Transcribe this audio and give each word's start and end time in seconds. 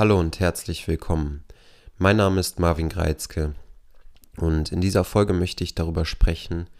Hallo 0.00 0.18
und 0.18 0.40
herzlich 0.40 0.88
willkommen. 0.88 1.44
Mein 1.98 2.16
Name 2.16 2.40
ist 2.40 2.58
Marvin 2.58 2.88
Greizke 2.88 3.54
und 4.38 4.72
in 4.72 4.80
dieser 4.80 5.04
Folge 5.04 5.34
möchte 5.34 5.62
ich 5.62 5.74
darüber 5.74 6.06
sprechen, 6.06 6.70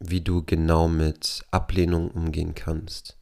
wie 0.00 0.22
du 0.22 0.42
genau 0.42 0.88
mit 0.88 1.44
Ablehnung 1.50 2.10
umgehen 2.10 2.54
kannst, 2.54 3.18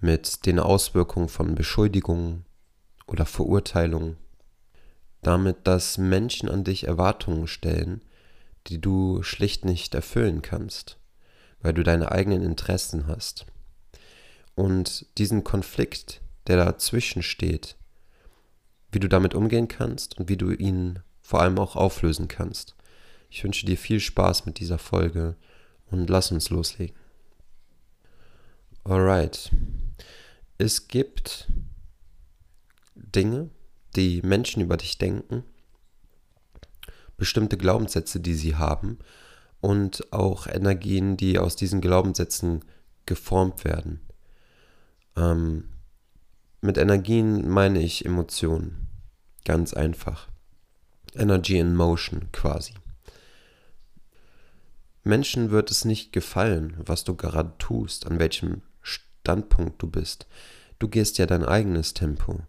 mit 0.00 0.44
den 0.44 0.58
Auswirkungen 0.58 1.30
von 1.30 1.54
Beschuldigungen 1.54 2.44
oder 3.06 3.24
Verurteilungen, 3.24 4.18
damit, 5.22 5.66
dass 5.66 5.96
Menschen 5.96 6.50
an 6.50 6.64
dich 6.64 6.86
Erwartungen 6.86 7.46
stellen, 7.46 8.02
die 8.66 8.82
du 8.82 9.22
schlicht 9.22 9.64
nicht 9.64 9.94
erfüllen 9.94 10.42
kannst, 10.42 10.98
weil 11.62 11.72
du 11.72 11.82
deine 11.82 12.12
eigenen 12.12 12.42
Interessen 12.42 13.06
hast. 13.06 13.46
Und 14.54 15.06
diesen 15.16 15.42
Konflikt, 15.42 16.20
der 16.46 16.56
dazwischen 16.56 17.22
steht, 17.22 17.76
wie 18.90 19.00
du 19.00 19.08
damit 19.08 19.34
umgehen 19.34 19.68
kannst 19.68 20.18
und 20.18 20.28
wie 20.28 20.36
du 20.36 20.50
ihn 20.52 21.00
vor 21.20 21.40
allem 21.40 21.58
auch 21.58 21.76
auflösen 21.76 22.28
kannst. 22.28 22.74
Ich 23.30 23.42
wünsche 23.44 23.64
dir 23.64 23.78
viel 23.78 24.00
Spaß 24.00 24.44
mit 24.44 24.58
dieser 24.58 24.78
Folge 24.78 25.36
und 25.90 26.10
lass 26.10 26.30
uns 26.32 26.50
loslegen. 26.50 26.96
Alright. 28.84 29.50
Es 30.58 30.88
gibt 30.88 31.48
Dinge, 32.94 33.50
die 33.96 34.20
Menschen 34.22 34.62
über 34.62 34.76
dich 34.76 34.98
denken, 34.98 35.44
bestimmte 37.16 37.56
Glaubenssätze, 37.56 38.20
die 38.20 38.34
sie 38.34 38.56
haben 38.56 38.98
und 39.60 40.12
auch 40.12 40.46
Energien, 40.46 41.16
die 41.16 41.38
aus 41.38 41.56
diesen 41.56 41.80
Glaubenssätzen 41.80 42.64
geformt 43.06 43.64
werden. 43.64 44.00
Ähm, 45.16 45.68
mit 46.62 46.78
Energien 46.78 47.48
meine 47.48 47.82
ich 47.82 48.06
Emotionen. 48.06 48.86
Ganz 49.44 49.74
einfach. 49.74 50.28
Energy 51.14 51.58
in 51.58 51.74
Motion 51.74 52.30
quasi. 52.30 52.74
Menschen 55.02 55.50
wird 55.50 55.72
es 55.72 55.84
nicht 55.84 56.12
gefallen, 56.12 56.76
was 56.78 57.02
du 57.02 57.16
gerade 57.16 57.52
tust, 57.58 58.06
an 58.06 58.20
welchem 58.20 58.62
Standpunkt 58.80 59.82
du 59.82 59.88
bist. 59.88 60.28
Du 60.78 60.88
gehst 60.88 61.18
ja 61.18 61.26
dein 61.26 61.44
eigenes 61.44 61.94
Tempo. 61.94 62.40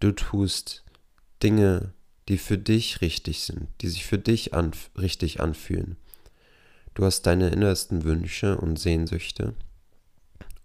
Du 0.00 0.12
tust 0.12 0.84
Dinge, 1.42 1.94
die 2.28 2.36
für 2.36 2.58
dich 2.58 3.00
richtig 3.00 3.40
sind, 3.40 3.68
die 3.80 3.88
sich 3.88 4.04
für 4.04 4.18
dich 4.18 4.52
anf 4.52 4.90
richtig 4.98 5.40
anfühlen. 5.40 5.96
Du 6.92 7.06
hast 7.06 7.22
deine 7.22 7.48
innersten 7.48 8.04
Wünsche 8.04 8.58
und 8.58 8.78
Sehnsüchte 8.78 9.54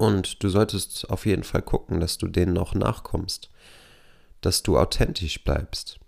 und 0.01 0.41
du 0.41 0.49
solltest 0.49 1.11
auf 1.11 1.27
jeden 1.27 1.43
Fall 1.43 1.61
gucken, 1.61 1.99
dass 1.99 2.17
du 2.17 2.27
denen 2.27 2.57
auch 2.57 2.73
nachkommst, 2.73 3.51
dass 4.41 4.63
du 4.63 4.79
authentisch 4.79 5.43
bleibst. 5.43 5.99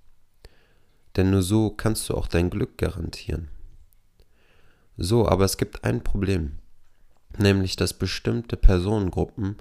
Denn 1.15 1.29
nur 1.29 1.43
so 1.43 1.69
kannst 1.69 2.09
du 2.09 2.15
auch 2.15 2.27
dein 2.27 2.49
Glück 2.49 2.79
garantieren. 2.79 3.49
So, 4.97 5.27
aber 5.27 5.45
es 5.45 5.57
gibt 5.57 5.83
ein 5.83 6.03
Problem, 6.03 6.57
nämlich 7.37 7.75
dass 7.75 7.93
bestimmte 7.93 8.57
Personengruppen 8.57 9.57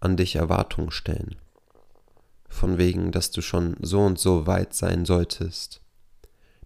an 0.00 0.16
dich 0.16 0.36
Erwartungen 0.36 0.90
stellen. 0.90 1.36
Von 2.48 2.78
wegen, 2.78 3.12
dass 3.12 3.30
du 3.30 3.42
schon 3.42 3.76
so 3.82 4.00
und 4.00 4.18
so 4.18 4.46
weit 4.46 4.72
sein 4.72 5.04
solltest, 5.04 5.82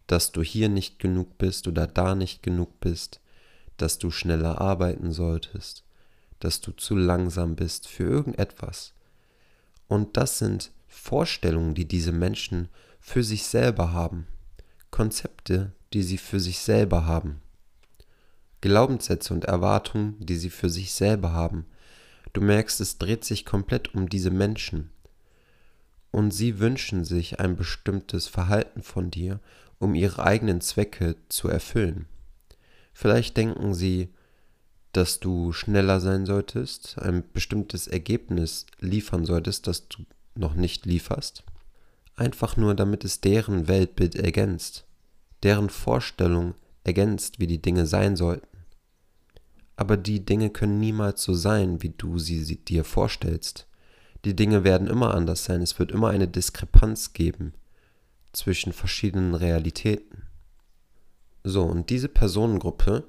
dass 0.07 0.31
du 0.31 0.43
hier 0.43 0.69
nicht 0.69 1.01
genug 1.01 1.39
bist 1.39 1.67
oder 1.67 1.89
da 1.89 2.15
nicht 2.15 2.41
genug 2.41 2.79
bist, 2.79 3.21
dass 3.79 3.99
du 3.99 4.13
schneller 4.13 4.61
arbeiten 4.61 5.11
solltest, 5.11 5.83
dass 6.43 6.61
du 6.61 6.73
zu 6.73 6.97
langsam 6.97 7.55
bist 7.55 7.89
für 7.89 8.03
irgendetwas. 8.03 8.95
Und 9.87 10.17
das 10.17 10.39
sind 10.39 10.73
Vorstellungen, 10.89 11.75
die 11.75 11.87
diese 11.87 12.13
Menschen 12.13 12.69
für 13.01 13.23
sich 13.23 13.45
selber 13.45 13.93
haben, 13.93 14.27
Konzepte, 14.91 15.73
die 15.93 16.03
sie 16.03 16.19
für 16.19 16.41
sich 16.41 16.59
selber 16.59 17.07
haben, 17.07 17.41
Glaubenssätze 18.61 19.35
und 19.35 19.45
Erwartungen, 19.45 20.17
die 20.19 20.37
sie 20.37 20.51
für 20.51 20.69
sich 20.69 20.93
selber 20.93 21.33
haben. 21.33 21.67
Du 22.33 22.41
merkst, 22.41 22.81
es 22.81 22.99
dreht 22.99 23.25
sich 23.25 23.45
komplett 23.45 23.95
um 23.95 24.09
diese 24.09 24.31
Menschen. 24.31 24.91
Und 26.11 26.33
sie 26.33 26.59
wünschen 26.59 27.05
sich 27.05 27.41
ein 27.41 27.57
bestimmtes 27.57 28.27
Verhalten 28.27 28.83
von 28.83 29.11
dir, 29.11 29.41
um 29.79 29.95
ihre 29.95 30.25
eigenen 30.25 30.61
Zwecke 30.61 31.17
zu 31.29 31.49
erfüllen. 31.49 32.07
Vielleicht 32.93 33.37
denken 33.37 33.75
sie, 33.75 34.13
dass 34.93 35.21
du 35.21 35.53
schneller 35.53 36.01
sein 36.01 36.27
solltest, 36.27 36.99
ein 36.99 37.25
bestimmtes 37.33 37.87
Ergebnis 37.87 38.67
liefern 38.79 39.25
solltest, 39.25 39.67
das 39.67 39.89
du 39.89 40.05
noch 40.35 40.55
nicht 40.55 40.87
lieferst. 40.87 41.45
Einfach 42.15 42.57
nur, 42.57 42.75
damit 42.75 43.05
es 43.05 43.21
deren 43.21 43.69
Weltbild 43.69 44.15
ergänzt, 44.15 44.85
deren 45.43 45.71
Vorstellung 45.71 46.55
ergänzt, 46.85 47.41
wie 47.41 47.47
die 47.47 47.63
Dinge 47.63 47.87
sein 47.87 48.17
sollten. 48.17 48.47
Aber 49.77 49.97
die 49.97 50.25
Dinge 50.25 50.51
können 50.51 50.79
niemals 50.79 51.23
so 51.23 51.33
sein, 51.33 51.83
wie 51.83 51.91
du 51.91 52.19
sie 52.19 52.57
dir 52.57 52.85
vorstellst. 52.85 53.67
Die 54.25 54.37
Dinge 54.37 54.63
werden 54.63 54.87
immer 54.87 55.15
anders 55.15 55.45
sein, 55.45 55.63
es 55.63 55.79
wird 55.79 55.91
immer 55.91 56.11
eine 56.11 56.29
Diskrepanz 56.29 57.13
geben 57.13 57.55
zwischen 58.33 58.73
verschiedenen 58.73 59.35
Realitäten. 59.35 60.23
So, 61.45 61.65
und 61.65 61.91
diese 61.91 62.09
Personengruppe 62.09 63.05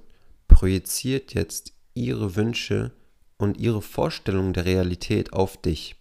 projiziert 0.47 1.33
jetzt 1.33 1.72
ihre 1.93 2.35
Wünsche 2.35 2.91
und 3.37 3.57
ihre 3.57 3.81
Vorstellungen 3.81 4.53
der 4.53 4.65
Realität 4.65 5.33
auf 5.33 5.57
dich. 5.57 5.95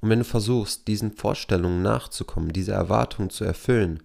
Und 0.00 0.10
wenn 0.10 0.20
du 0.20 0.24
versuchst, 0.24 0.86
diesen 0.86 1.12
Vorstellungen 1.12 1.82
nachzukommen, 1.82 2.52
diese 2.52 2.72
Erwartungen 2.72 3.30
zu 3.30 3.44
erfüllen 3.44 4.02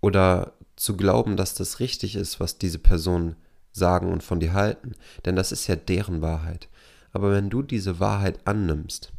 oder 0.00 0.54
zu 0.76 0.96
glauben, 0.96 1.36
dass 1.36 1.54
das 1.54 1.80
richtig 1.80 2.16
ist, 2.16 2.40
was 2.40 2.58
diese 2.58 2.78
Personen 2.78 3.36
sagen 3.72 4.12
und 4.12 4.22
von 4.22 4.40
dir 4.40 4.52
halten, 4.52 4.94
denn 5.24 5.36
das 5.36 5.52
ist 5.52 5.66
ja 5.66 5.76
deren 5.76 6.22
Wahrheit. 6.22 6.68
Aber 7.12 7.32
wenn 7.32 7.50
du 7.50 7.62
diese 7.62 8.00
Wahrheit 8.00 8.46
annimmst, 8.46 9.12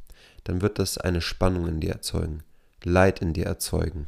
dann 0.44 0.62
wird 0.62 0.80
das 0.80 0.98
eine 0.98 1.22
Spannung 1.22 1.68
in 1.68 1.80
dir 1.80 1.92
erzeugen, 1.92 2.44
Leid 2.84 3.22
in 3.22 3.34
dir 3.34 3.46
erzeugen. 3.46 4.08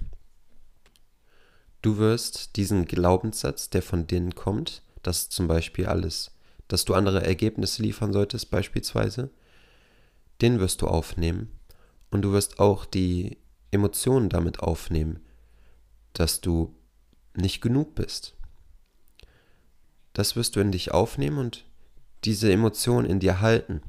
Du 1.81 1.97
wirst 1.97 2.55
diesen 2.55 2.85
Glaubenssatz, 2.85 3.69
der 3.69 3.81
von 3.81 4.07
denen 4.07 4.35
kommt, 4.35 4.81
dass 5.05 5.29
zum 5.29 5.47
Beispiel 5.47 5.85
alles, 5.85 6.31
dass 6.67 6.85
du 6.85 6.93
andere 6.93 7.23
Ergebnisse 7.23 7.83
liefern 7.83 8.13
solltest, 8.13 8.49
beispielsweise, 8.49 9.29
den 10.41 10.59
wirst 10.59 10.81
du 10.81 10.87
aufnehmen 10.87 11.51
und 12.11 12.23
du 12.23 12.31
wirst 12.31 12.59
auch 12.59 12.85
die 12.85 13.37
Emotionen 13.71 14.29
damit 14.29 14.59
aufnehmen, 14.59 15.19
dass 16.13 16.41
du 16.41 16.73
nicht 17.35 17.61
genug 17.61 17.95
bist. 17.95 18.35
Das 20.13 20.35
wirst 20.35 20.55
du 20.55 20.61
in 20.61 20.71
dich 20.71 20.91
aufnehmen 20.91 21.37
und 21.37 21.65
diese 22.23 22.51
Emotion 22.51 23.05
in 23.05 23.19
dir 23.19 23.41
halten. 23.41 23.81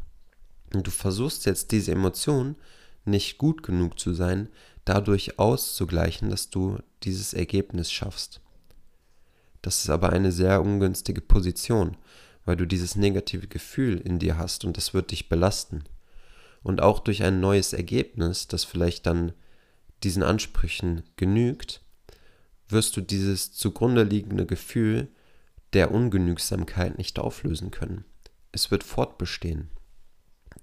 Und 0.74 0.86
du 0.86 0.90
versuchst 0.90 1.46
jetzt 1.46 1.70
diese 1.70 1.92
Emotion 1.92 2.56
nicht 3.04 3.38
gut 3.38 3.62
genug 3.62 3.98
zu 3.98 4.12
sein, 4.12 4.48
dadurch 4.84 5.38
auszugleichen, 5.38 6.28
dass 6.28 6.50
du 6.50 6.78
dieses 7.04 7.32
Ergebnis 7.32 7.92
schaffst. 7.92 8.40
Das 9.66 9.80
ist 9.80 9.90
aber 9.90 10.10
eine 10.10 10.30
sehr 10.30 10.62
ungünstige 10.62 11.20
Position, 11.20 11.96
weil 12.44 12.54
du 12.54 12.68
dieses 12.68 12.94
negative 12.94 13.48
Gefühl 13.48 13.98
in 13.98 14.20
dir 14.20 14.38
hast 14.38 14.64
und 14.64 14.76
das 14.76 14.94
wird 14.94 15.10
dich 15.10 15.28
belasten. 15.28 15.82
Und 16.62 16.80
auch 16.80 17.00
durch 17.00 17.24
ein 17.24 17.40
neues 17.40 17.72
Ergebnis, 17.72 18.46
das 18.46 18.62
vielleicht 18.62 19.06
dann 19.06 19.32
diesen 20.04 20.22
Ansprüchen 20.22 21.02
genügt, 21.16 21.80
wirst 22.68 22.96
du 22.96 23.00
dieses 23.00 23.54
zugrunde 23.54 24.04
liegende 24.04 24.46
Gefühl 24.46 25.08
der 25.72 25.90
Ungenügsamkeit 25.90 26.96
nicht 26.96 27.18
auflösen 27.18 27.72
können. 27.72 28.04
Es 28.52 28.70
wird 28.70 28.84
fortbestehen. 28.84 29.70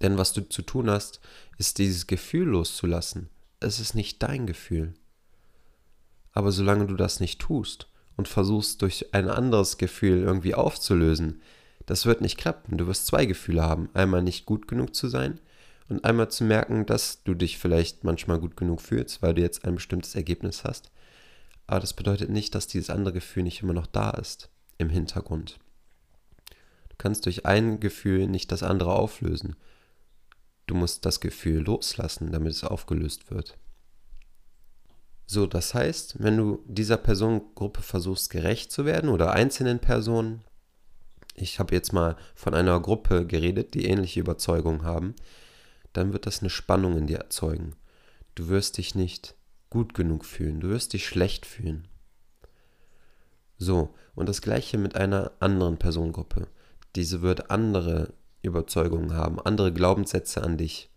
Denn 0.02 0.18
was 0.18 0.31
du 0.31 0.47
zu 0.47 0.62
tun 0.62 0.90
hast, 0.90 1.19
ist 1.58 1.78
dieses 1.78 2.08
Gefühl 2.08 2.47
loszulassen. 2.47 3.27
Es 3.60 3.81
ist 3.81 3.95
nicht 3.95 4.24
dein 4.24 4.48
Gefühl. 4.48 4.94
Aber 6.31 6.54
solange 6.54 6.86
du 6.86 6.95
das 6.95 7.19
nicht 7.19 7.42
tust 7.42 7.89
und 8.15 8.27
versuchst 8.27 8.81
durch 8.81 9.13
ein 9.13 9.30
anderes 9.30 9.77
Gefühl 9.77 10.21
irgendwie 10.21 10.56
aufzulösen, 10.56 11.42
das 11.86 12.06
wird 12.06 12.21
nicht 12.21 12.38
klappen. 12.38 12.77
Du 12.77 12.88
wirst 12.88 13.07
zwei 13.07 13.25
Gefühle 13.25 13.63
haben. 13.63 13.89
Einmal 13.94 14.24
nicht 14.24 14.45
gut 14.45 14.68
genug 14.68 14.95
zu 14.95 15.07
sein 15.07 15.39
und 15.89 16.06
einmal 16.06 16.30
zu 16.30 16.44
merken, 16.44 16.86
dass 16.86 17.24
du 17.24 17.33
dich 17.33 17.57
vielleicht 17.57 18.04
manchmal 18.04 18.39
gut 18.39 18.56
genug 18.56 18.81
fühlst, 18.81 19.21
weil 19.21 19.33
du 19.33 19.42
jetzt 19.42 19.65
ein 19.65 19.75
bestimmtes 19.75 20.15
Ergebnis 20.15 20.63
hast. 20.63 20.92
Aber 21.68 21.80
das 21.80 21.94
bedeutet 21.94 22.30
nicht, 22.30 22.56
dass 22.56 22.68
dieses 22.68 22.89
andere 22.89 23.13
Gefühl 23.13 23.44
nicht 23.44 23.62
immer 23.62 23.74
noch 23.74 23.88
da 23.88 24.12
ist 24.12 24.50
im 24.77 24.89
Hintergrund. 24.89 25.60
Du 26.89 26.95
kannst 26.98 27.25
durch 27.25 27.45
ein 27.45 27.80
Gefühl 27.80 28.27
nicht 28.27 28.51
das 28.51 28.63
andere 28.63 28.94
auflösen. 28.94 29.56
Du 30.68 30.75
musst 30.75 31.06
das 31.06 31.19
Gefühl 31.19 31.63
loslassen, 31.63 32.31
damit 32.31 32.54
es 32.54 32.63
aufgelöst 32.63 33.30
wird. 33.30 33.57
So, 35.25 35.48
das 35.48 35.74
heißt, 35.74 36.22
wenn 36.22 36.38
du 36.38 36.64
dieser 36.68 36.98
Personengruppe 36.98 37.81
versuchst 37.81 38.30
gerecht 38.30 38.72
zu 38.72 38.86
werden 38.86 39.10
oder 39.10 39.31
einzelnen 39.31 39.80
Personen, 39.80 40.44
ich 41.36 41.60
habe 41.60 41.74
jetzt 41.74 41.94
mal 41.94 42.16
von 42.36 42.54
einer 42.54 42.80
Gruppe 42.80 43.25
geredet, 43.25 43.74
die 43.74 43.86
ähnliche 43.86 44.20
Überzeugungen 44.20 44.84
haben, 44.84 45.16
dann 45.94 46.14
wird 46.14 46.25
das 46.25 46.42
eine 46.42 46.50
Spannung 46.50 46.98
in 46.98 47.08
dir 47.08 47.18
erzeugen. 47.18 47.75
Du 48.36 48.50
wirst 48.50 48.78
dich 48.78 48.96
nicht 48.96 49.36
gut 49.70 49.94
genug 49.94 50.25
fühlen, 50.25 50.60
du 50.60 50.70
wirst 50.70 50.94
dich 50.94 51.08
schlecht 51.08 51.46
fühlen. 51.46 51.88
So, 53.58 53.94
und 54.16 54.28
das 54.28 54.42
gleiche 54.42 54.78
mit 54.78 54.96
einer 54.96 55.31
anderen 55.40 55.78
Personengruppe. 55.78 56.48
Diese 56.96 57.22
wird 57.22 57.50
andere 57.50 58.14
Überzeugungen 58.42 59.14
haben, 59.14 59.40
andere 59.40 59.72
Glaubenssätze 59.72 60.44
an 60.44 60.58
dich 60.58 60.92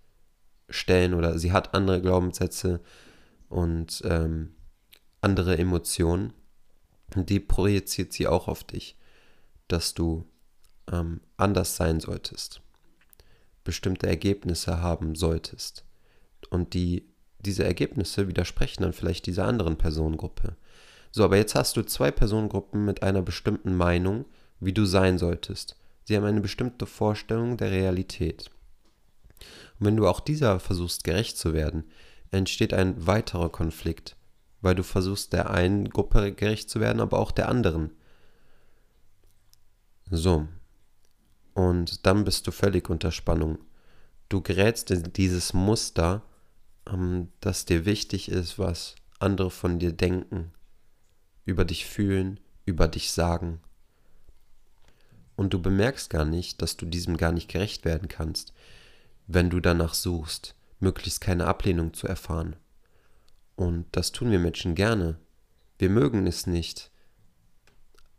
stellen 0.69 1.15
oder 1.15 1.39
sie 1.39 1.53
hat 1.53 1.75
andere 1.75 2.03
Glaubenssätze 2.03 2.81
und 3.49 4.03
ähm, 4.05 4.55
andere 5.21 5.59
Emotionen. 5.59 6.33
Die 7.15 7.41
projiziert 7.41 8.13
sie 8.13 8.27
auch 8.27 8.49
auf 8.49 8.65
dich, 8.65 8.97
dass 9.69 9.95
du 9.95 10.27
ähm, 10.91 11.21
anders 11.37 11.77
sein 11.77 12.01
solltest, 12.01 12.61
bestimmte 13.65 14.07
Ergebnisse 14.07 14.81
haben 14.81 15.15
solltest. 15.15 15.85
Und 16.51 16.75
die, 16.75 17.09
diese 17.41 17.65
Ergebnisse 17.65 18.29
widersprechen 18.29 18.83
dann 18.83 18.93
vielleicht 18.93 19.27
dieser 19.27 19.47
anderen 19.47 19.77
Personengruppe. 19.77 20.57
So, 21.13 21.25
aber 21.25 21.37
jetzt 21.37 21.55
hast 21.55 21.77
du 21.77 21.83
zwei 21.83 22.11
Personengruppen 22.11 22.85
mit 22.85 23.03
einer 23.03 23.23
bestimmten 23.23 23.75
Meinung, 23.75 24.27
wie 24.61 24.73
du 24.73 24.85
sein 24.85 25.19
solltest. 25.19 25.77
Sie 26.05 26.17
haben 26.17 26.25
eine 26.25 26.41
bestimmte 26.41 26.87
Vorstellung 26.87 27.57
der 27.57 27.71
Realität. 27.71 28.51
Und 29.79 29.87
wenn 29.87 29.97
du 29.97 30.07
auch 30.07 30.21
dieser 30.21 30.61
versuchst 30.61 31.05
gerecht 31.05 31.37
zu 31.37 31.53
werden, 31.53 31.85
entsteht 32.37 32.73
ein 32.73 33.07
weiterer 33.07 33.51
Konflikt, 33.51 34.17
weil 34.61 34.75
du 34.75 34.83
versuchst 34.83 35.33
der 35.33 35.51
einen 35.51 35.91
Gruppe 35.91 36.33
gerecht 36.33 36.71
zu 36.71 36.81
werden, 36.81 37.01
aber 37.01 37.19
auch 37.19 37.33
der 37.33 37.49
anderen. 37.49 37.91
So. 40.11 40.47
Und 41.55 42.07
dann 42.07 42.25
bist 42.25 42.47
du 42.47 42.53
völlig 42.53 42.91
unter 42.91 43.11
Spannung. 43.11 43.59
Du 44.29 44.43
gerätst 44.43 44.91
in 44.91 45.13
dieses 45.13 45.53
Muster, 45.53 46.23
ähm, 46.87 47.29
das 47.41 47.65
dir 47.65 47.85
wichtig 47.87 48.31
ist, 48.31 48.59
was 48.59 48.97
andere 49.19 49.51
von 49.51 49.79
dir 49.79 49.93
denken, 49.93 50.53
über 51.45 51.65
dich 51.65 51.87
fühlen, 51.87 52.41
über 52.65 52.89
dich 52.89 53.13
sagen. 53.13 53.61
Und 55.37 55.55
du 55.55 55.63
bemerkst 55.63 56.11
gar 56.11 56.25
nicht, 56.25 56.61
dass 56.61 56.77
du 56.77 56.87
diesem 56.87 57.17
gar 57.17 57.33
nicht 57.33 57.49
gerecht 57.49 57.85
werden 57.85 58.09
kannst, 58.09 58.53
wenn 59.27 59.51
du 59.51 59.61
danach 59.61 59.95
suchst, 59.95 60.56
möglichst 60.79 61.21
keine 61.21 61.47
Ablehnung 61.47 61.95
zu 61.95 62.07
erfahren. 62.07 62.57
Und 63.55 63.87
das 63.93 64.13
tun 64.13 64.31
wir 64.31 64.39
Menschen 64.39 64.75
gerne. 64.75 65.19
Wir 65.79 65.91
mögen 65.91 66.27
es 66.27 66.47
nicht, 66.47 66.91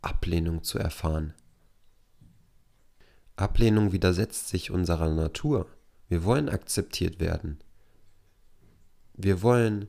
Ablehnung 0.02 0.62
zu 0.62 0.78
erfahren. 0.78 1.34
Ablehnung 3.36 3.92
widersetzt 3.92 4.48
sich 4.48 4.70
unserer 4.70 5.08
Natur. 5.08 5.66
Wir 6.08 6.24
wollen 6.24 6.48
akzeptiert 6.48 7.20
werden. 7.20 7.58
Wir 9.14 9.42
wollen 9.42 9.88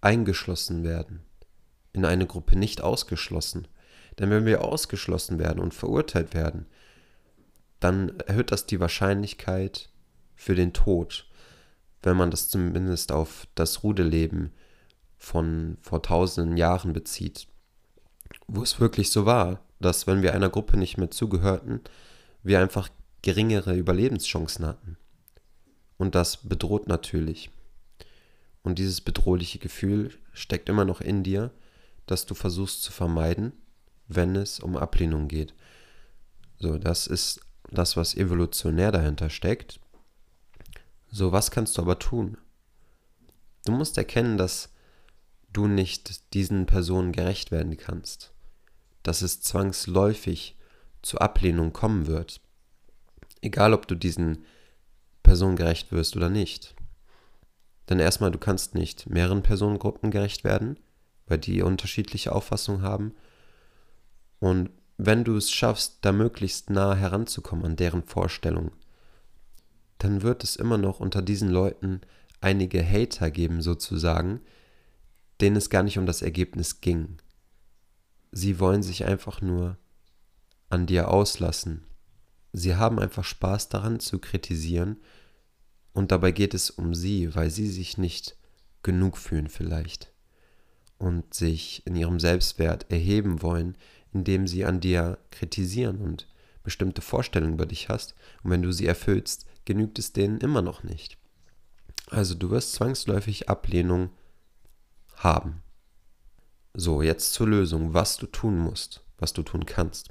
eingeschlossen 0.00 0.84
werden, 0.84 1.22
in 1.92 2.04
eine 2.04 2.26
Gruppe 2.26 2.56
nicht 2.58 2.80
ausgeschlossen. 2.80 3.68
Denn 4.18 4.30
wenn 4.30 4.46
wir 4.46 4.64
ausgeschlossen 4.64 5.38
werden 5.38 5.58
und 5.58 5.74
verurteilt 5.74 6.32
werden, 6.32 6.66
dann 7.80 8.18
erhöht 8.20 8.52
das 8.52 8.66
die 8.66 8.80
Wahrscheinlichkeit 8.80 9.90
für 10.34 10.54
den 10.54 10.72
Tod, 10.72 11.28
wenn 12.06 12.16
man 12.16 12.30
das 12.30 12.48
zumindest 12.48 13.10
auf 13.10 13.48
das 13.56 13.82
Rudeleben 13.82 14.52
von 15.18 15.76
vor 15.82 16.02
tausenden 16.02 16.56
Jahren 16.56 16.92
bezieht, 16.92 17.48
wo 18.46 18.62
es 18.62 18.78
wirklich 18.78 19.10
so 19.10 19.26
war, 19.26 19.60
dass 19.80 20.06
wenn 20.06 20.22
wir 20.22 20.32
einer 20.32 20.48
Gruppe 20.48 20.76
nicht 20.76 20.98
mehr 20.98 21.10
zugehörten, 21.10 21.80
wir 22.44 22.60
einfach 22.60 22.88
geringere 23.22 23.74
Überlebenschancen 23.74 24.64
hatten. 24.64 24.96
Und 25.98 26.14
das 26.14 26.48
bedroht 26.48 26.86
natürlich. 26.86 27.50
Und 28.62 28.78
dieses 28.78 29.00
bedrohliche 29.00 29.58
Gefühl 29.58 30.12
steckt 30.32 30.68
immer 30.68 30.84
noch 30.84 31.00
in 31.00 31.24
dir, 31.24 31.50
das 32.06 32.24
du 32.24 32.36
versuchst 32.36 32.84
zu 32.84 32.92
vermeiden, 32.92 33.52
wenn 34.06 34.36
es 34.36 34.60
um 34.60 34.76
Ablehnung 34.76 35.26
geht. 35.26 35.54
So, 36.58 36.78
das 36.78 37.08
ist 37.08 37.40
das, 37.72 37.96
was 37.96 38.14
evolutionär 38.14 38.92
dahinter 38.92 39.28
steckt. 39.28 39.80
So, 41.18 41.32
was 41.32 41.50
kannst 41.50 41.78
du 41.78 41.80
aber 41.80 41.98
tun? 41.98 42.36
Du 43.64 43.72
musst 43.72 43.96
erkennen, 43.96 44.36
dass 44.36 44.68
du 45.50 45.66
nicht 45.66 46.34
diesen 46.34 46.66
Personen 46.66 47.12
gerecht 47.12 47.50
werden 47.50 47.78
kannst, 47.78 48.34
dass 49.02 49.22
es 49.22 49.40
zwangsläufig 49.40 50.58
zur 51.00 51.22
Ablehnung 51.22 51.72
kommen 51.72 52.06
wird, 52.06 52.42
egal 53.40 53.72
ob 53.72 53.88
du 53.88 53.94
diesen 53.94 54.44
Personen 55.22 55.56
gerecht 55.56 55.90
wirst 55.90 56.16
oder 56.16 56.28
nicht. 56.28 56.74
Denn 57.88 57.98
erstmal, 57.98 58.30
du 58.30 58.38
kannst 58.38 58.74
nicht 58.74 59.08
mehreren 59.08 59.42
Personengruppen 59.42 60.10
gerecht 60.10 60.44
werden, 60.44 60.78
weil 61.26 61.38
die 61.38 61.62
unterschiedliche 61.62 62.32
Auffassungen 62.32 62.82
haben. 62.82 63.14
Und 64.38 64.68
wenn 64.98 65.24
du 65.24 65.34
es 65.38 65.50
schaffst, 65.50 65.96
da 66.02 66.12
möglichst 66.12 66.68
nah 66.68 66.94
heranzukommen 66.94 67.64
an 67.64 67.76
deren 67.76 68.02
Vorstellung, 68.02 68.70
dann 69.98 70.22
wird 70.22 70.44
es 70.44 70.56
immer 70.56 70.78
noch 70.78 71.00
unter 71.00 71.22
diesen 71.22 71.48
Leuten 71.48 72.00
einige 72.40 72.84
Hater 72.84 73.30
geben, 73.30 73.62
sozusagen, 73.62 74.40
denen 75.40 75.56
es 75.56 75.70
gar 75.70 75.82
nicht 75.82 75.98
um 75.98 76.06
das 76.06 76.22
Ergebnis 76.22 76.80
ging. 76.80 77.18
Sie 78.32 78.60
wollen 78.60 78.82
sich 78.82 79.04
einfach 79.04 79.40
nur 79.40 79.78
an 80.68 80.86
dir 80.86 81.08
auslassen. 81.08 81.84
Sie 82.52 82.76
haben 82.76 82.98
einfach 82.98 83.24
Spaß 83.24 83.68
daran 83.68 84.00
zu 84.00 84.18
kritisieren 84.18 84.98
und 85.92 86.10
dabei 86.10 86.32
geht 86.32 86.54
es 86.54 86.70
um 86.70 86.94
sie, 86.94 87.34
weil 87.34 87.50
sie 87.50 87.68
sich 87.68 87.98
nicht 87.98 88.36
genug 88.82 89.16
fühlen 89.18 89.48
vielleicht 89.48 90.12
und 90.98 91.34
sich 91.34 91.86
in 91.86 91.96
ihrem 91.96 92.20
Selbstwert 92.20 92.90
erheben 92.90 93.42
wollen, 93.42 93.76
indem 94.12 94.46
sie 94.46 94.64
an 94.64 94.80
dir 94.80 95.18
kritisieren 95.30 95.98
und 95.98 96.26
bestimmte 96.66 97.00
Vorstellungen 97.00 97.54
über 97.54 97.64
dich 97.64 97.88
hast 97.88 98.16
und 98.42 98.50
wenn 98.50 98.60
du 98.60 98.72
sie 98.72 98.86
erfüllst, 98.86 99.46
genügt 99.64 100.00
es 100.00 100.12
denen 100.12 100.38
immer 100.38 100.62
noch 100.62 100.82
nicht. 100.82 101.16
Also 102.10 102.34
du 102.34 102.50
wirst 102.50 102.72
zwangsläufig 102.72 103.48
Ablehnung 103.48 104.10
haben. 105.14 105.62
So, 106.74 107.02
jetzt 107.02 107.32
zur 107.32 107.46
Lösung, 107.46 107.94
was 107.94 108.16
du 108.16 108.26
tun 108.26 108.58
musst, 108.58 109.04
was 109.16 109.32
du 109.32 109.44
tun 109.44 109.64
kannst. 109.64 110.08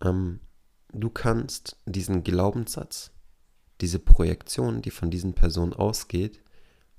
Ähm, 0.00 0.38
du 0.92 1.10
kannst 1.10 1.76
diesen 1.84 2.22
Glaubenssatz, 2.22 3.10
diese 3.80 3.98
Projektion, 3.98 4.82
die 4.82 4.90
von 4.90 5.10
diesen 5.10 5.34
Personen 5.34 5.72
ausgeht 5.72 6.40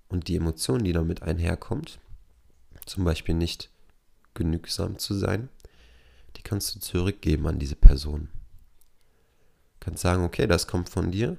und 0.10 0.28
die 0.28 0.36
Emotion, 0.36 0.84
die 0.84 0.92
damit 0.92 1.22
einherkommt, 1.22 2.02
zum 2.86 3.06
Beispiel 3.06 3.34
nicht 3.34 3.72
genügsam 4.34 5.00
zu 5.00 5.14
sein, 5.14 5.48
die 6.38 6.44
kannst 6.44 6.76
du 6.76 6.80
zurückgeben 6.80 7.48
an 7.48 7.60
diese 7.60 7.76
Person. 7.76 8.30
Du 9.80 9.86
kannst 9.86 10.02
sagen, 10.04 10.24
okay, 10.24 10.48
das 10.48 10.68
kommt 10.68 10.90
von 10.90 11.12
dir, 11.12 11.38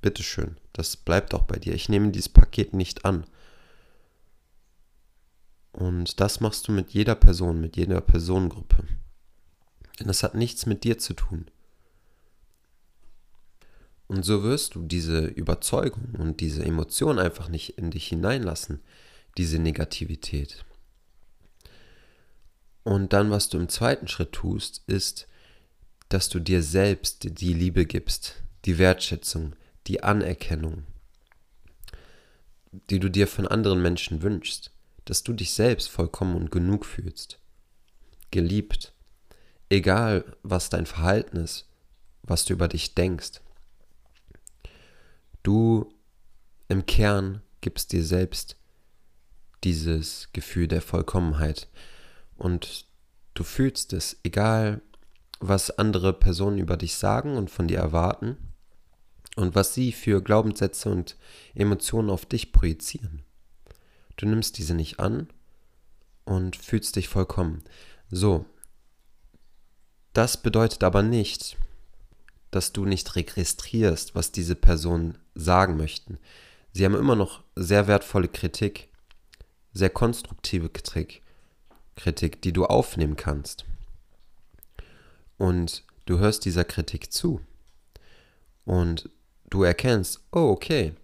bitteschön, 0.00 0.56
das 0.72 0.96
bleibt 0.96 1.34
auch 1.34 1.44
bei 1.44 1.58
dir. 1.58 1.74
Ich 1.74 1.88
nehme 1.88 2.10
dieses 2.10 2.28
Paket 2.28 2.74
nicht 2.74 3.04
an. 3.04 3.24
Und 5.72 6.20
das 6.20 6.40
machst 6.40 6.66
du 6.66 6.72
mit 6.72 6.90
jeder 6.90 7.14
Person, 7.14 7.60
mit 7.60 7.76
jeder 7.76 8.00
Personengruppe. 8.00 8.84
Denn 9.98 10.06
das 10.06 10.22
hat 10.22 10.34
nichts 10.34 10.66
mit 10.66 10.84
dir 10.84 10.98
zu 10.98 11.14
tun. 11.14 11.46
Und 14.08 14.24
so 14.24 14.42
wirst 14.42 14.74
du 14.74 14.82
diese 14.82 15.26
Überzeugung 15.26 16.16
und 16.18 16.40
diese 16.40 16.64
Emotion 16.64 17.20
einfach 17.20 17.48
nicht 17.48 17.78
in 17.78 17.92
dich 17.92 18.08
hineinlassen, 18.08 18.80
diese 19.36 19.60
Negativität. 19.60 20.64
Und 22.82 23.12
dann, 23.12 23.30
was 23.30 23.48
du 23.48 23.58
im 23.58 23.68
zweiten 23.68 24.08
Schritt 24.08 24.32
tust, 24.32 24.82
ist, 24.86 25.26
dass 26.08 26.28
du 26.28 26.40
dir 26.40 26.62
selbst 26.62 27.40
die 27.40 27.52
Liebe 27.52 27.86
gibst, 27.86 28.42
die 28.64 28.78
Wertschätzung, 28.78 29.54
die 29.86 30.02
Anerkennung, 30.02 30.84
die 32.72 32.98
du 32.98 33.08
dir 33.08 33.26
von 33.26 33.46
anderen 33.46 33.82
Menschen 33.82 34.22
wünschst, 34.22 34.70
dass 35.04 35.22
du 35.22 35.32
dich 35.32 35.52
selbst 35.52 35.88
vollkommen 35.88 36.36
und 36.36 36.50
genug 36.50 36.84
fühlst, 36.84 37.38
geliebt, 38.30 38.92
egal 39.68 40.36
was 40.42 40.68
dein 40.68 40.86
Verhalten 40.86 41.36
ist, 41.36 41.68
was 42.22 42.44
du 42.44 42.52
über 42.52 42.68
dich 42.68 42.94
denkst. 42.94 43.40
Du 45.42 45.92
im 46.68 46.86
Kern 46.86 47.42
gibst 47.60 47.92
dir 47.92 48.04
selbst 48.04 48.56
dieses 49.64 50.28
Gefühl 50.32 50.68
der 50.68 50.82
Vollkommenheit, 50.82 51.68
und 52.40 52.86
du 53.34 53.44
fühlst 53.44 53.92
es, 53.92 54.16
egal 54.24 54.80
was 55.40 55.70
andere 55.70 56.12
Personen 56.12 56.58
über 56.58 56.76
dich 56.76 56.94
sagen 56.94 57.36
und 57.36 57.50
von 57.50 57.68
dir 57.68 57.78
erwarten 57.78 58.36
und 59.36 59.54
was 59.54 59.74
sie 59.74 59.92
für 59.92 60.22
Glaubenssätze 60.22 60.90
und 60.90 61.16
Emotionen 61.54 62.10
auf 62.10 62.26
dich 62.26 62.52
projizieren. 62.52 63.22
Du 64.16 64.26
nimmst 64.26 64.58
diese 64.58 64.74
nicht 64.74 65.00
an 65.00 65.28
und 66.24 66.56
fühlst 66.56 66.96
dich 66.96 67.08
vollkommen. 67.08 67.62
So, 68.10 68.46
das 70.14 70.42
bedeutet 70.42 70.82
aber 70.82 71.02
nicht, 71.02 71.58
dass 72.50 72.72
du 72.72 72.86
nicht 72.86 73.16
registrierst, 73.16 74.14
was 74.14 74.32
diese 74.32 74.54
Personen 74.54 75.18
sagen 75.34 75.76
möchten. 75.76 76.18
Sie 76.72 76.84
haben 76.84 76.94
immer 76.96 77.16
noch 77.16 77.42
sehr 77.54 77.86
wertvolle 77.86 78.28
Kritik, 78.28 78.88
sehr 79.72 79.90
konstruktive 79.90 80.70
Kritik, 80.70 81.22
Kritik, 82.00 82.40
die 82.42 82.52
du 82.52 82.64
aufnehmen 82.66 83.16
kannst. 83.16 83.64
Und 85.36 85.84
du 86.06 86.18
hörst 86.18 86.44
dieser 86.44 86.64
Kritik 86.64 87.12
zu. 87.12 87.40
Und 88.64 89.10
du 89.50 89.62
erkennst, 89.62 90.20
oh 90.32 90.50
okay, 90.50 90.94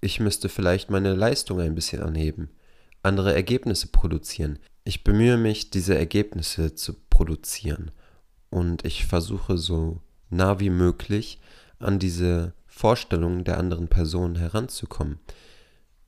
ich 0.00 0.20
müsste 0.20 0.48
vielleicht 0.48 0.90
meine 0.90 1.14
Leistung 1.14 1.60
ein 1.60 1.74
bisschen 1.74 2.02
anheben, 2.02 2.50
andere 3.02 3.34
Ergebnisse 3.34 3.88
produzieren. 3.88 4.58
Ich 4.84 5.04
bemühe 5.04 5.36
mich, 5.36 5.70
diese 5.70 5.96
Ergebnisse 5.96 6.74
zu 6.74 6.94
produzieren. 7.08 7.90
Und 8.50 8.84
ich 8.84 9.06
versuche 9.06 9.56
so 9.56 10.00
nah 10.28 10.60
wie 10.60 10.70
möglich 10.70 11.40
an 11.78 11.98
diese 11.98 12.52
Vorstellungen 12.66 13.44
der 13.44 13.58
anderen 13.58 13.88
Person 13.88 14.36
heranzukommen, 14.36 15.18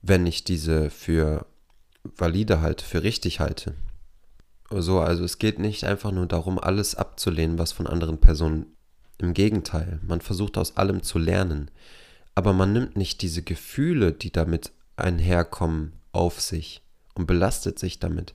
wenn 0.01 0.25
ich 0.25 0.43
diese 0.43 0.89
für 0.89 1.45
valide 2.03 2.61
halte, 2.61 2.83
für 2.83 3.03
richtig 3.03 3.39
halte. 3.39 3.75
So, 4.69 4.99
also 4.99 5.23
es 5.23 5.37
geht 5.37 5.59
nicht 5.59 5.83
einfach 5.83 6.11
nur 6.11 6.25
darum, 6.25 6.59
alles 6.59 6.95
abzulehnen, 6.95 7.59
was 7.59 7.71
von 7.71 7.87
anderen 7.87 8.19
Personen. 8.19 8.67
Im 9.17 9.33
Gegenteil, 9.33 9.99
man 10.05 10.21
versucht 10.21 10.57
aus 10.57 10.75
allem 10.75 11.01
zu 11.03 11.19
lernen, 11.19 11.71
aber 12.33 12.51
man 12.51 12.73
nimmt 12.73 12.97
nicht 12.97 13.21
diese 13.21 13.43
Gefühle, 13.43 14.11
die 14.11 14.31
damit 14.31 14.73
einherkommen, 14.97 15.93
auf 16.11 16.41
sich 16.41 16.81
und 17.13 17.27
belastet 17.27 17.77
sich 17.77 17.99
damit. 17.99 18.33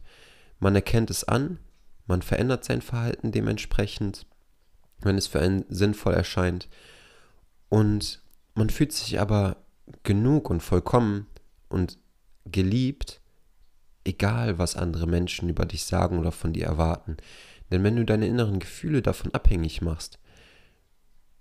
Man 0.59 0.75
erkennt 0.75 1.11
es 1.11 1.25
an, 1.25 1.59
man 2.07 2.23
verändert 2.23 2.65
sein 2.65 2.83
Verhalten 2.83 3.33
dementsprechend, 3.33 4.27
wenn 5.01 5.17
es 5.17 5.27
für 5.27 5.41
einen 5.41 5.65
sinnvoll 5.69 6.15
erscheint. 6.15 6.69
Und 7.69 8.23
man 8.55 8.69
fühlt 8.69 8.93
sich 8.93 9.21
aber 9.21 9.57
genug 10.03 10.51
und 10.51 10.61
vollkommen 10.61 11.27
und 11.69 11.99
geliebt, 12.45 13.20
egal 14.05 14.59
was 14.59 14.77
andere 14.77 15.07
Menschen 15.07 15.49
über 15.49 15.67
dich 15.67 15.85
sagen 15.85 16.19
oder 16.19 16.33
von 16.33 16.53
dir 16.53 16.67
erwarten. 16.67 17.17
Denn 17.71 17.85
wenn 17.85 17.97
du 17.97 18.05
deine 18.05 18.27
inneren 18.27 18.59
Gefühle 18.59 19.03
davon 19.03 19.33
abhängig 19.35 19.83
machst, 19.83 20.19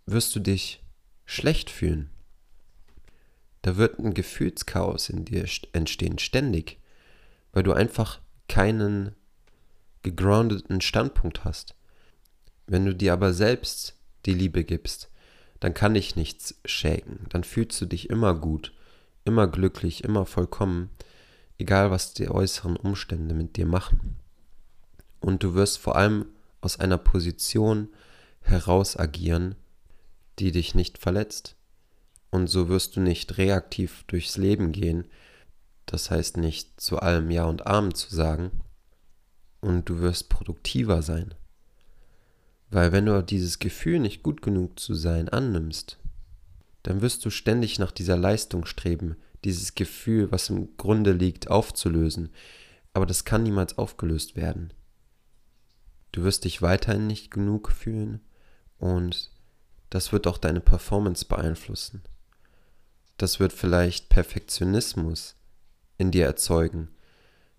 wirst 0.06 0.36
du 0.36 0.39
dich 0.39 0.84
schlecht 1.25 1.70
fühlen. 1.70 2.10
Da 3.62 3.78
wird 3.78 4.00
ein 4.00 4.13
Gefühlschaos 4.13 5.10
in 5.10 5.25
dir 5.25 5.46
entstehen, 5.74 6.18
ständig, 6.18 6.80
weil 7.51 7.63
du 7.63 7.74
einfach 7.74 8.20
keinen 8.48 9.16
gegroundeten 10.04 10.82
Standpunkt 10.82 11.44
hast. 11.44 11.75
Wenn 12.68 12.86
du 12.86 12.96
dir 12.96 13.13
aber 13.13 13.34
selbst 13.34 13.96
die 14.25 14.34
Liebe 14.34 14.63
gibst, 14.63 15.10
dann 15.60 15.74
kann 15.74 15.94
dich 15.94 16.16
nichts 16.16 16.60
shaken, 16.63 17.25
dann 17.30 17.44
fühlst 17.44 17.80
du 17.82 17.86
dich 17.86 18.10
immer 18.10 18.34
gut, 18.34 18.74
immer 19.25 19.48
glücklich, 19.48 20.04
immer 20.04 20.25
vollkommen 20.25 20.89
egal 21.60 21.92
was 21.92 22.13
die 22.13 22.30
äußeren 22.30 22.75
Umstände 22.75 23.36
mit 23.36 23.58
dir 23.58 23.68
machen. 23.68 24.16
Und 25.20 25.44
du 25.44 25.54
wirst 25.54 25.78
vor 25.78 25.96
allem 25.96 26.25
aus 26.62 26.80
einer 26.80 26.98
Position 26.98 27.89
heraus 28.42 28.98
agieren, 28.98 29.56
die 30.39 30.51
dich 30.51 30.74
nicht 30.74 30.98
verletzt. 30.98 31.56
Und 32.32 32.48
so 32.48 32.70
wirst 32.70 32.96
du 32.96 33.01
nicht 33.01 33.38
reaktiv 33.38 34.04
durchs 34.08 34.38
Leben 34.38 34.72
gehen, 34.72 35.06
das 35.86 36.10
heißt 36.10 36.38
nicht 36.38 36.80
zu 36.80 37.00
allem 37.00 37.30
Ja 37.32 37.46
und 37.46 37.68
Amen 37.68 37.94
zu 37.94 38.13
sagen, 38.13 38.51
und 39.62 39.89
du 39.89 40.00
wirst 40.00 40.30
produktiver 40.30 41.01
sein. 41.01 41.34
Weil 42.70 42.92
wenn 42.92 43.08
du 43.08 43.22
dieses 43.24 43.60
Gefühl, 43.60 44.00
nicht 44.00 44.24
gut 44.24 44.42
genug 44.42 44.80
zu 44.80 44.94
sein, 44.94 45.28
annimmst, 45.28 45.98
dann 46.84 47.01
wirst 47.01 47.25
du 47.25 47.30
ständig 47.30 47.80
nach 47.80 47.92
dieser 47.92 48.16
Leistung 48.16 48.66
streben, 48.66 49.18
dieses 49.43 49.75
Gefühl, 49.75 50.31
was 50.31 50.50
im 50.50 50.75
Grunde 50.77 51.12
liegt, 51.12 51.50
aufzulösen. 51.50 52.29
Aber 52.93 53.05
das 53.05 53.25
kann 53.25 53.43
niemals 53.43 53.77
aufgelöst 53.77 54.36
werden. 54.36 54.74
Du 56.12 56.24
wirst 56.24 56.46
dich 56.46 56.62
weiterhin 56.62 57.08
nicht 57.08 57.31
genug 57.31 57.72
fühlen 57.72 58.22
und 58.77 59.31
das 59.89 60.12
wird 60.12 60.27
auch 60.27 60.38
deine 60.38 60.60
Performance 60.60 61.25
beeinflussen. 61.25 62.01
Das 63.17 63.39
wird 63.39 63.53
vielleicht 63.53 64.10
Perfektionismus 64.10 65.36
in 65.98 66.12
dir 66.12 66.25
erzeugen, 66.25 66.89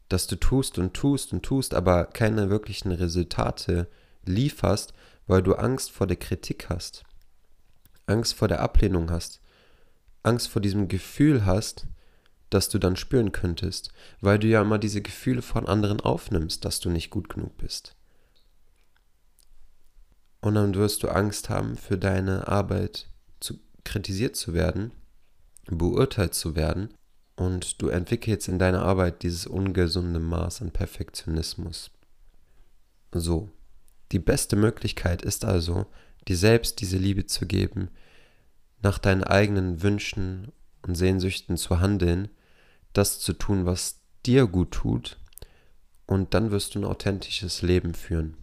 dass 0.08 0.26
du 0.26 0.36
tust 0.36 0.78
und 0.78 0.94
tust 0.94 1.32
und 1.32 1.42
tust, 1.42 1.74
aber 1.74 2.06
keine 2.06 2.50
wirklichen 2.50 2.90
Resultate 2.90 3.88
lieferst, 4.24 4.92
weil 5.26 5.42
du 5.42 5.54
Angst 5.54 5.92
vor 5.92 6.06
der 6.06 6.16
Kritik 6.16 6.68
hast, 6.68 7.04
Angst 8.06 8.34
vor 8.34 8.48
der 8.48 8.60
Ablehnung 8.60 9.10
hast, 9.10 9.39
Angst 10.22 10.48
vor 10.48 10.62
diesem 10.62 10.88
Gefühl 10.88 11.44
hast, 11.46 11.86
das 12.50 12.68
du 12.68 12.78
dann 12.78 12.96
spüren 12.96 13.32
könntest, 13.32 13.92
weil 14.20 14.38
du 14.38 14.48
ja 14.48 14.60
immer 14.60 14.78
diese 14.78 15.02
Gefühle 15.02 15.42
von 15.42 15.66
anderen 15.66 16.00
aufnimmst, 16.00 16.64
dass 16.64 16.80
du 16.80 16.90
nicht 16.90 17.10
gut 17.10 17.28
genug 17.28 17.56
bist. 17.56 17.94
Und 20.40 20.54
dann 20.54 20.74
wirst 20.74 21.02
du 21.02 21.08
Angst 21.08 21.48
haben, 21.48 21.76
für 21.76 21.98
deine 21.98 22.48
Arbeit 22.48 23.08
zu, 23.40 23.58
kritisiert 23.84 24.36
zu 24.36 24.54
werden, 24.54 24.90
beurteilt 25.66 26.34
zu 26.34 26.56
werden 26.56 26.92
und 27.36 27.80
du 27.80 27.88
entwickelst 27.88 28.48
in 28.48 28.58
deiner 28.58 28.82
Arbeit 28.82 29.22
dieses 29.22 29.46
ungesunde 29.46 30.18
Maß 30.18 30.62
an 30.62 30.72
Perfektionismus. 30.72 31.90
So, 33.12 33.50
die 34.12 34.18
beste 34.18 34.56
Möglichkeit 34.56 35.22
ist 35.22 35.44
also, 35.44 35.86
dir 36.26 36.36
selbst 36.36 36.80
diese 36.80 36.96
Liebe 36.96 37.26
zu 37.26 37.46
geben, 37.46 37.90
nach 38.82 38.98
deinen 38.98 39.24
eigenen 39.24 39.82
Wünschen 39.82 40.52
und 40.82 40.94
Sehnsüchten 40.94 41.56
zu 41.56 41.80
handeln, 41.80 42.28
das 42.92 43.20
zu 43.20 43.32
tun, 43.32 43.66
was 43.66 44.00
dir 44.26 44.46
gut 44.46 44.72
tut, 44.72 45.18
und 46.06 46.34
dann 46.34 46.50
wirst 46.50 46.74
du 46.74 46.80
ein 46.80 46.84
authentisches 46.84 47.62
Leben 47.62 47.94
führen, 47.94 48.36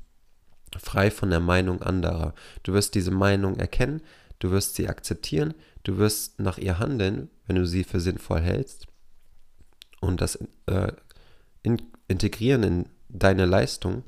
frei 0.77 1.11
von 1.11 1.29
der 1.29 1.41
Meinung 1.41 1.81
anderer. 1.81 2.33
Du 2.63 2.73
wirst 2.73 2.95
diese 2.95 3.11
Meinung 3.11 3.57
erkennen, 3.57 4.01
du 4.39 4.51
wirst 4.51 4.75
sie 4.75 4.87
akzeptieren, 4.87 5.53
du 5.83 5.97
wirst 5.97 6.39
nach 6.39 6.57
ihr 6.57 6.79
handeln, 6.79 7.29
wenn 7.45 7.57
du 7.57 7.65
sie 7.65 7.83
für 7.83 7.99
sinnvoll 7.99 8.39
hältst, 8.39 8.87
und 9.99 10.21
das 10.21 10.37
äh, 10.67 10.93
in, 11.63 11.81
integrieren 12.07 12.63
in 12.63 12.89
deine 13.09 13.45
Leistung, 13.45 14.03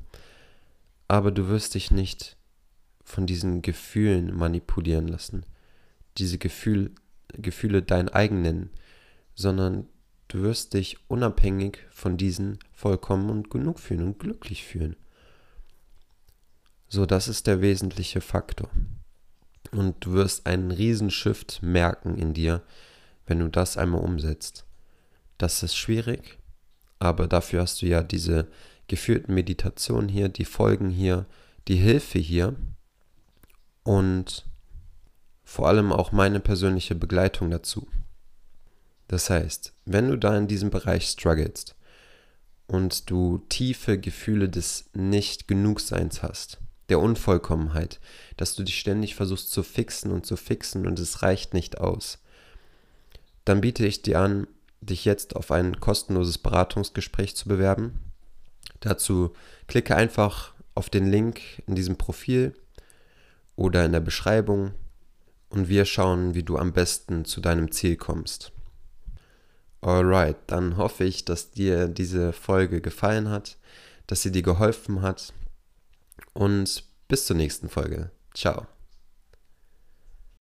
aber 1.08 1.32
du 1.32 1.48
wirst 1.48 1.74
dich 1.74 1.90
nicht 1.90 2.36
von 3.02 3.26
diesen 3.26 3.60
Gefühlen 3.60 4.34
manipulieren 4.34 5.08
lassen 5.08 5.44
diese 6.20 6.38
Gefühl, 6.38 6.92
Gefühle 7.32 7.82
dein 7.82 8.08
eigen 8.08 8.42
nennen, 8.42 8.70
sondern 9.34 9.88
du 10.28 10.42
wirst 10.42 10.74
dich 10.74 10.98
unabhängig 11.08 11.78
von 11.90 12.16
diesen 12.16 12.58
vollkommen 12.72 13.30
und 13.30 13.50
genug 13.50 13.80
fühlen 13.80 14.02
und 14.02 14.18
glücklich 14.18 14.64
fühlen. 14.64 14.96
So, 16.88 17.06
das 17.06 17.28
ist 17.28 17.46
der 17.46 17.60
wesentliche 17.60 18.20
Faktor. 18.20 18.68
Und 19.70 20.04
du 20.04 20.12
wirst 20.12 20.46
einen 20.46 20.72
Riesenshift 20.72 21.62
merken 21.62 22.16
in 22.16 22.34
dir, 22.34 22.62
wenn 23.26 23.38
du 23.38 23.48
das 23.48 23.76
einmal 23.76 24.00
umsetzt. 24.00 24.64
Das 25.38 25.62
ist 25.62 25.76
schwierig, 25.76 26.38
aber 26.98 27.28
dafür 27.28 27.62
hast 27.62 27.80
du 27.80 27.86
ja 27.86 28.02
diese 28.02 28.48
geführten 28.88 29.34
Meditationen 29.34 30.08
hier, 30.08 30.28
die 30.28 30.44
Folgen 30.44 30.90
hier, 30.90 31.26
die 31.68 31.76
Hilfe 31.76 32.18
hier. 32.18 32.56
Und 33.84 34.49
vor 35.50 35.66
allem 35.66 35.92
auch 35.92 36.12
meine 36.12 36.38
persönliche 36.38 36.94
Begleitung 36.94 37.50
dazu. 37.50 37.88
Das 39.08 39.30
heißt, 39.30 39.72
wenn 39.84 40.08
du 40.08 40.16
da 40.16 40.38
in 40.38 40.46
diesem 40.46 40.70
Bereich 40.70 41.08
strugglest 41.08 41.74
und 42.68 43.10
du 43.10 43.38
tiefe 43.48 43.98
Gefühle 43.98 44.48
des 44.48 44.90
Nicht-Genugseins 44.94 46.22
hast, 46.22 46.58
der 46.88 47.00
Unvollkommenheit, 47.00 47.98
dass 48.36 48.54
du 48.54 48.62
dich 48.62 48.78
ständig 48.78 49.16
versuchst 49.16 49.50
zu 49.50 49.64
fixen 49.64 50.12
und 50.12 50.24
zu 50.24 50.36
fixen 50.36 50.86
und 50.86 51.00
es 51.00 51.20
reicht 51.20 51.52
nicht 51.52 51.78
aus, 51.78 52.20
dann 53.44 53.60
biete 53.60 53.84
ich 53.84 54.02
dir 54.02 54.20
an, 54.20 54.46
dich 54.80 55.04
jetzt 55.04 55.34
auf 55.34 55.50
ein 55.50 55.80
kostenloses 55.80 56.38
Beratungsgespräch 56.38 57.34
zu 57.34 57.48
bewerben. 57.48 57.98
Dazu 58.78 59.34
klicke 59.66 59.96
einfach 59.96 60.54
auf 60.76 60.90
den 60.90 61.10
Link 61.10 61.40
in 61.66 61.74
diesem 61.74 61.96
Profil 61.96 62.54
oder 63.56 63.84
in 63.84 63.90
der 63.90 63.98
Beschreibung 63.98 64.74
und 65.50 65.68
wir 65.68 65.84
schauen, 65.84 66.34
wie 66.34 66.42
du 66.42 66.56
am 66.56 66.72
besten 66.72 67.24
zu 67.24 67.40
deinem 67.40 67.70
Ziel 67.70 67.96
kommst. 67.96 68.52
Alright, 69.82 70.36
dann 70.46 70.76
hoffe 70.76 71.04
ich, 71.04 71.24
dass 71.24 71.50
dir 71.50 71.88
diese 71.88 72.32
Folge 72.32 72.80
gefallen 72.80 73.28
hat, 73.28 73.56
dass 74.06 74.22
sie 74.22 74.32
dir 74.32 74.42
geholfen 74.42 75.02
hat 75.02 75.32
und 76.32 76.84
bis 77.08 77.26
zur 77.26 77.36
nächsten 77.36 77.68
Folge. 77.68 78.10
Ciao. 78.34 78.66